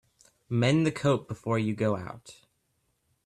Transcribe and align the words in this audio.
Mend 0.49 0.83
the 0.83 0.91
coat 0.91 1.27
before 1.27 1.59
you 1.59 1.75
go 1.75 1.95
out. 1.95 2.45